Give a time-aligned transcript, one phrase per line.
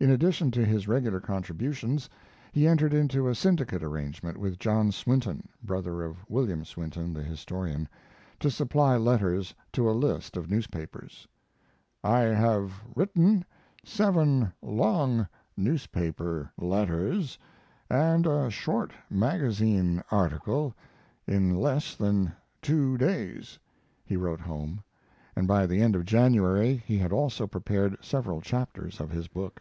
[0.00, 2.08] In addition to his regular contributions,
[2.52, 7.88] he entered into a syndicate arrangement with John Swinton (brother of William Swinton, the historian)
[8.38, 11.26] to supply letters to a list of newspapers.
[12.04, 13.44] "I have written
[13.84, 15.26] seven long
[15.56, 17.36] newspaper letters
[17.90, 20.74] and a short magazine article
[21.26, 23.58] in less than two days,"
[24.06, 24.80] he wrote home,
[25.34, 29.60] and by the end of January he had also prepared several chapters of his book.